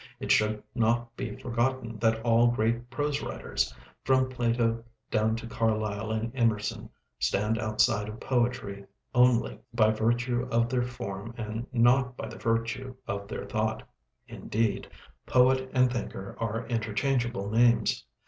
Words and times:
It 0.19 0.31
should 0.31 0.63
not 0.73 1.15
be 1.15 1.35
forgotten 1.37 1.99
that 1.99 2.19
all 2.21 2.47
great 2.47 2.89
prose 2.89 3.21
writers, 3.21 3.71
from 4.03 4.29
Plato 4.29 4.83
down 5.11 5.35
to 5.35 5.45
Carlyle 5.45 6.11
and 6.11 6.31
Emerson, 6.35 6.89
stand 7.19 7.59
outside 7.59 8.09
of 8.09 8.19
poetry 8.19 8.83
only 9.13 9.59
by 9.75 9.91
virtue 9.91 10.47
of 10.49 10.69
their 10.69 10.81
form 10.81 11.35
and 11.37 11.67
not 11.71 12.17
by 12.17 12.27
virtue 12.29 12.95
of 13.05 13.27
their 13.27 13.45
thought; 13.45 13.83
indeed, 14.27 14.87
poet 15.27 15.69
and 15.71 15.93
thinker 15.93 16.35
are 16.39 16.65
interchangeable 16.65 17.51
names. 17.51 18.03